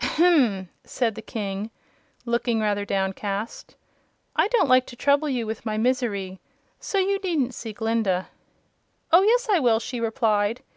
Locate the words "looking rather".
2.24-2.84